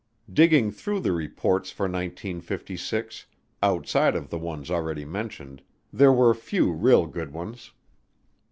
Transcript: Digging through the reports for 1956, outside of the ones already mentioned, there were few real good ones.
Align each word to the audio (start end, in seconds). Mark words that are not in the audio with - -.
Digging 0.33 0.71
through 0.71 0.99
the 0.99 1.11
reports 1.11 1.69
for 1.69 1.83
1956, 1.83 3.27
outside 3.61 4.15
of 4.15 4.31
the 4.31 4.39
ones 4.39 4.71
already 4.71 5.05
mentioned, 5.05 5.61
there 5.93 6.11
were 6.11 6.33
few 6.33 6.71
real 6.71 7.05
good 7.05 7.31
ones. 7.31 7.71